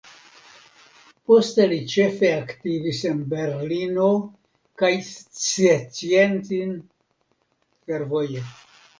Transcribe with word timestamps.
Poste 1.31 1.65
li 1.73 1.75
ĉefe 1.89 2.29
aktivis 2.37 3.01
en 3.09 3.19
Berlino 3.33 4.07
kaj 4.83 4.89
Szczecin 5.09 6.73
fervoje. 7.91 8.43